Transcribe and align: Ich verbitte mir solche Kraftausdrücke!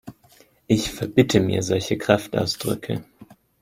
Ich 0.65 0.89
verbitte 0.91 1.39
mir 1.39 1.61
solche 1.61 1.95
Kraftausdrücke! 1.95 3.03